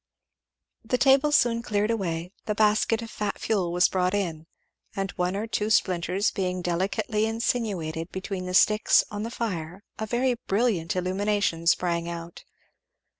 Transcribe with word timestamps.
The 0.83 0.97
table 0.97 1.31
soon 1.31 1.61
cleared 1.61 1.91
away, 1.91 2.31
the 2.45 2.55
basket 2.55 3.03
of 3.03 3.11
fat 3.11 3.37
fuel 3.37 3.71
was 3.71 3.87
brought 3.87 4.15
in; 4.15 4.47
and 4.95 5.11
one 5.11 5.35
or 5.35 5.45
two 5.45 5.69
splinters 5.69 6.31
being 6.31 6.63
delicately 6.63 7.27
insinuated 7.27 8.11
between 8.11 8.47
the 8.47 8.55
sticks 8.55 9.03
on 9.11 9.21
the 9.21 9.29
fire 9.29 9.83
a 9.99 10.07
very 10.07 10.33
brilliant 10.47 10.95
illumination 10.95 11.67
sprang 11.67 12.09
out. 12.09 12.45